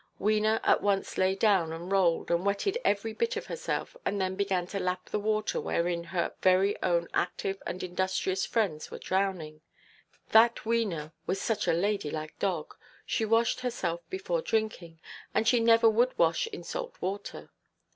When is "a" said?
11.67-11.73